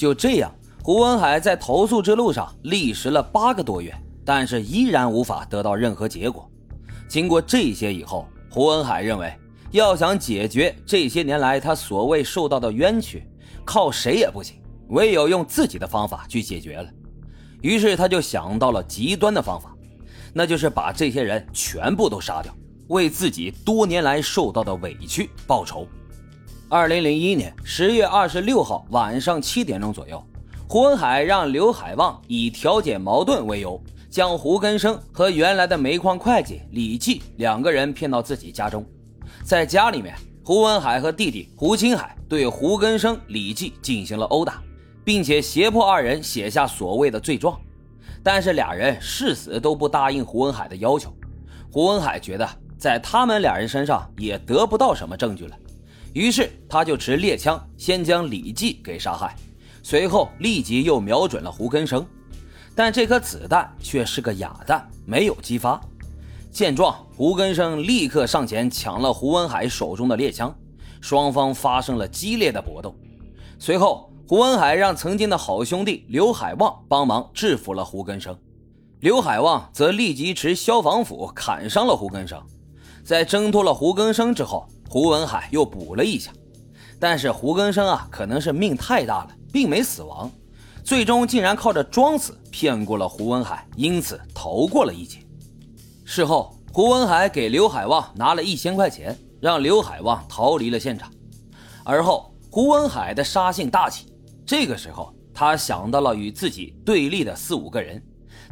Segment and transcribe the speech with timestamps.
[0.00, 0.50] 就这样，
[0.82, 3.94] 胡文海在投诉之路上历时了八个多月，
[4.24, 6.50] 但是依然无法得到任何结果。
[7.06, 9.30] 经过这些以后，胡文海认为，
[9.72, 13.28] 要想解决这些年来他所谓受到的冤屈，
[13.62, 14.56] 靠谁也不行，
[14.88, 16.88] 唯有用自己的方法去解决了。
[17.60, 19.76] 于是他就想到了极端的方法，
[20.32, 22.50] 那就是把这些人全部都杀掉，
[22.88, 25.86] 为自己多年来受到的委屈报仇。
[26.72, 30.24] 二零零一年十月二十六号晚上七点钟左右，
[30.68, 38.86] 胡文海让刘海旺以调解矛盾为由，将胡根生和原来的煤矿会计李继两个人骗到自己家中。
[39.42, 44.62] 在家里面，胡文海和弟弟胡青海对胡根生、李继进行了殴打，
[45.04, 47.60] 并且胁迫二人写下所谓的罪状。
[48.22, 51.12] 但是俩人誓死都不答应胡文海的要求。
[51.72, 52.48] 胡文海觉得
[52.78, 55.56] 在他们俩人身上也得不到什么证据了。
[56.12, 59.36] 于是他就持猎枪先将李继给杀害，
[59.82, 62.04] 随后立即又瞄准了胡根生，
[62.74, 65.80] 但这颗子弹却是个哑弹，没有击发。
[66.50, 70.52] 见状，胡根生立刻上前抢了胡文海手中的猎枪，
[71.00, 72.92] 双方发生了激烈的搏斗。
[73.60, 78.36] 随后，胡文海让曾经的好兄弟刘海旺帮忙制服了胡根生，
[78.98, 82.42] 刘海旺则立即持消防斧砍伤了胡根生。
[83.04, 84.66] 在挣脱了胡根生之后。
[84.92, 86.32] 胡文海又补了一下，
[86.98, 90.28] 但是胡根生啊，可能是命太大了，并没死亡，
[90.82, 95.18] 最终竟然靠着装死骗过了胡文海，因此逃过了一劫。
[96.04, 101.08] 事后，胡文海给刘海旺拿了一千块钱，让刘海旺逃离了现场。
[101.84, 104.12] 而后，胡文海的杀性大起，
[104.44, 108.02] 这个时候他想到了与自己对立的四五个人，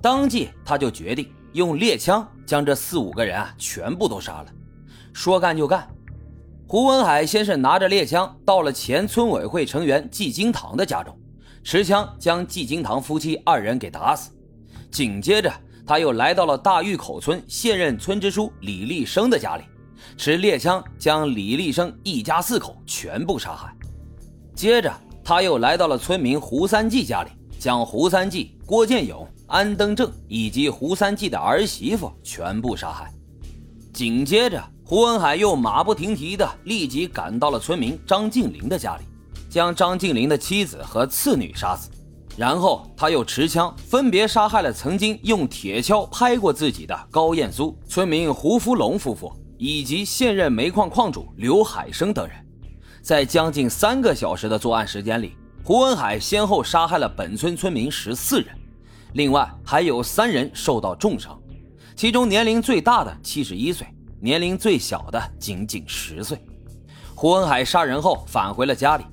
[0.00, 4.46] 当即他就决定用猎枪将这四五个人啊全部都杀了。
[5.12, 5.84] 说干就干。
[6.70, 11.18] 胡文海先是拿着猎枪到了前村委会成员季金堂的家中，
[11.64, 14.30] 持枪将季金堂夫妻二人给打死。
[14.90, 15.50] 紧接着，
[15.86, 19.62] 他又来到了大峪口村现任村支书李立生的家里，
[20.18, 23.74] 持猎枪将李立生一家四口全部杀害。
[24.54, 24.92] 接着，
[25.24, 33.10] 他又来到了村民胡三季家里，将胡三季、郭建勇、安登正以及胡三季的儿媳妇全部杀害。
[33.90, 39.04] 紧接着，胡文海又马不停蹄地立即赶到了村民张静林的家里，
[39.50, 41.90] 将张静林的妻子和次女杀死。
[42.38, 52.34] 然后他又持枪分别杀害了曾经用铁锹拍过自己的高艳苏、村民胡福龙夫妇以及现任煤矿矿主刘海生等人。
[53.02, 58.48] 在将近三个小时的作案时间里，胡文海先后杀害了本村村民十四人，
[59.12, 61.38] 另外还有三人受到重伤，
[61.94, 63.86] 其中年龄最大的七十一岁。
[64.20, 66.38] 年龄最小的仅仅十岁。
[67.14, 69.04] 胡文海杀人后返回了家里，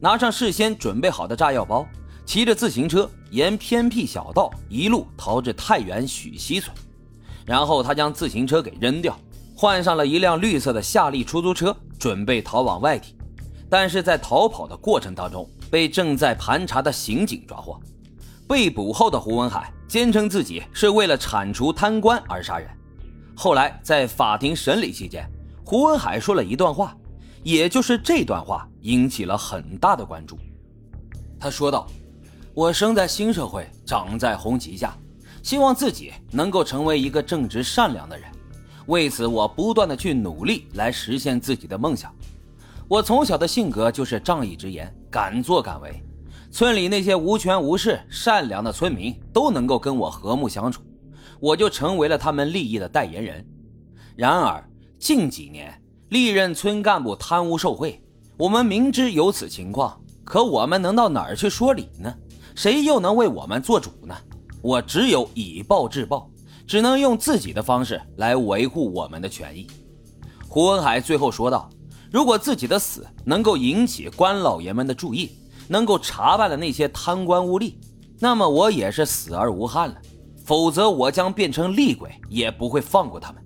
[0.00, 1.86] 拿上事先准备好的炸药包，
[2.24, 6.74] 骑着自行车沿偏僻小道一路逃至太原许溪村。
[7.44, 9.18] 然后他将自行车给扔掉，
[9.54, 13.14] 换上了一辆绿色的夏利出租车，准备逃往外地。
[13.68, 17.78] 但是在逃跑的过程当中，被正在盘查的刑警抓获。
[18.46, 22.68] 被捕后的胡文海坚称自己是为了铲除贪官而杀人。
[23.36, 25.28] 后来在法庭审理期间，
[25.64, 26.96] 胡文海说了一段话，
[27.42, 30.38] 也就是这段话引起了很大的关注。
[31.38, 31.86] 他说道
[32.54, 34.96] ：“我生在新社会，长在红旗下，
[35.42, 38.30] 希望自己能够成为一个正直善良的人。
[38.86, 42.14] 为此，我不断的去努力来实现自己的梦想。
[42.86, 46.02] 我从小的性格就是仗义直言，敢作敢为。
[46.50, 50.80] 村里那些无权无势、善良的村民都能够跟我和睦相处。”
[51.40, 53.46] 我就成为了他们利益的代言人。
[54.16, 54.62] 然而
[54.98, 58.02] 近几年，历任村干部贪污受贿，
[58.36, 62.14] 我们明知有此情况，可我们能到哪儿去说理呢？
[62.54, 64.14] 谁又能为我们做主呢？
[64.62, 66.30] 我只有以暴制暴，
[66.66, 69.66] 只能用自己的方式来维护我们的权益。
[70.48, 71.68] 胡文海最后说道
[72.10, 75.32] ：“如果自己的死能够引起官老爷们的注意，
[75.66, 77.74] 能够查办了那些贪官污吏，
[78.20, 79.96] 那么我也是死而无憾了。”
[80.44, 83.42] 否则，我将变成厉鬼，也不会放过他们。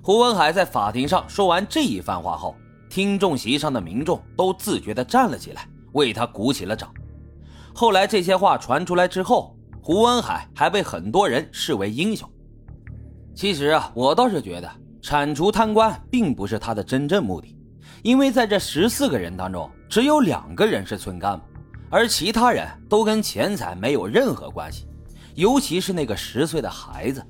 [0.00, 2.56] 胡文海在法庭上说完这一番话后，
[2.88, 6.88] 听众席上的民众都自觉地站了起来，为他鼓起了掌。
[7.74, 12.28] 后来这些话传出来之后，胡文海还被很多人视为英雄。
[13.34, 14.70] 其实啊，我倒是觉得
[15.02, 17.56] 铲除贪官并不是他的真正目的，
[18.02, 21.44] 因为在这十四个人当中，只有两个人是村干部，
[21.90, 24.86] 而其他人都跟钱财没有任何关系。
[25.40, 27.24] 尤其是那个十岁的孩子，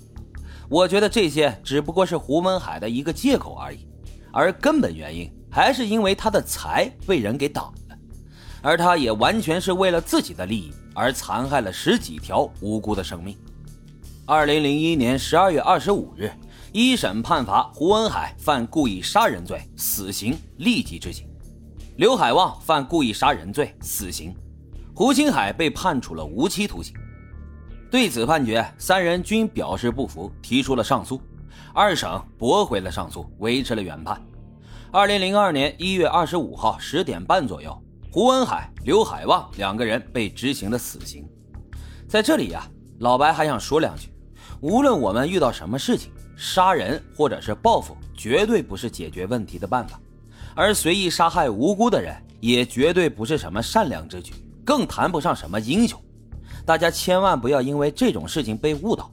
[0.69, 3.87] 我觉得这些只不过是胡文海的一个借口而已，
[4.33, 7.97] 而根本原因还是因为他的财被人给挡了。
[8.63, 13.37] 而他也完全是为了自己的利益而残害了十几条无辜的生命。
[14.27, 16.33] 二零零一年十二月二十五日，
[16.73, 21.29] 一审判罚胡文海犯故意杀人罪，死刑立即执行；
[21.97, 24.33] 刘海旺犯故意杀人罪，死刑；
[24.97, 26.93] 胡青海被判处了无期徒刑。
[27.91, 31.21] 对此判决，三人均表示不服，提出了上诉。
[31.75, 32.09] 二审
[32.39, 34.21] 驳回了上诉，维持了原判。
[34.93, 37.77] 二零零二年一月二十五号十点半左右，
[38.13, 41.29] 胡文海、刘海旺两个人被执行了死刑。
[42.09, 42.65] 在这里呀，
[43.01, 44.09] 老白还想说两句：
[44.61, 49.99] 无论我们遇到什么事情，杀人或者是报复，绝对不是解决问题的办法；
[50.55, 54.33] 而随意杀害无辜的人，也绝对不是什么善良之举，
[54.65, 56.01] 更谈不上什么英雄。
[56.65, 59.11] 大家千万不要因为这种事情被误导，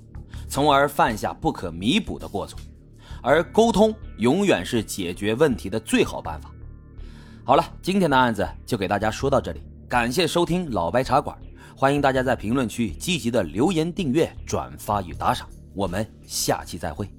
[0.47, 2.59] 从而犯下不可弥补的过错。
[3.21, 6.51] 而沟通永远是解决问题的最好办法。
[7.43, 11.37] 好了，今天的案子就给大家说到这里，感谢收听老白茶馆，
[11.75, 17.09] 欢迎大家在评论区积极的留言、订阅、转发与打赏，我们下期再会。